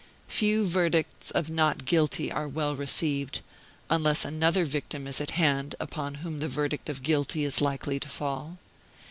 [0.27, 3.41] Few verdicts of "Not Guilty" are well received,
[3.87, 8.09] unless another victim is at hand upon whom the verdict of guilty is likely to
[8.09, 8.57] fall.